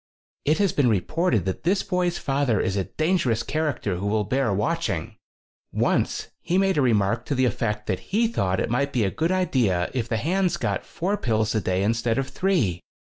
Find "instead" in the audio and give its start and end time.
11.83-12.17